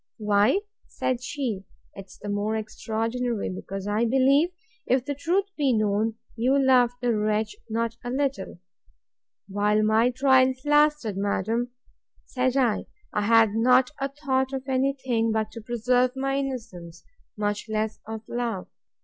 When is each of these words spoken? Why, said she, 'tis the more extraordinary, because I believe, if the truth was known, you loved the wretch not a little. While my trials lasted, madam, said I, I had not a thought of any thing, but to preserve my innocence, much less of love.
Why, 0.17 0.61
said 0.87 1.21
she, 1.21 1.63
'tis 1.95 2.17
the 2.19 2.27
more 2.27 2.55
extraordinary, 2.55 3.49
because 3.49 3.85
I 3.87 4.05
believe, 4.05 4.49
if 4.87 5.05
the 5.05 5.13
truth 5.13 5.45
was 5.59 5.75
known, 5.75 6.15
you 6.35 6.57
loved 6.57 6.95
the 7.03 7.15
wretch 7.15 7.55
not 7.69 7.97
a 8.03 8.09
little. 8.09 8.57
While 9.47 9.83
my 9.83 10.09
trials 10.09 10.65
lasted, 10.65 11.17
madam, 11.17 11.69
said 12.25 12.57
I, 12.57 12.87
I 13.13 13.21
had 13.21 13.53
not 13.53 13.91
a 13.99 14.09
thought 14.09 14.53
of 14.53 14.67
any 14.67 14.93
thing, 15.05 15.31
but 15.31 15.51
to 15.51 15.61
preserve 15.61 16.15
my 16.15 16.35
innocence, 16.39 17.03
much 17.37 17.69
less 17.69 17.99
of 18.07 18.21
love. 18.27 18.69